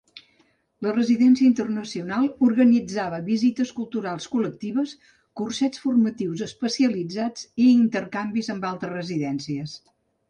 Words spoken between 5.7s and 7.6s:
formatius especialitzats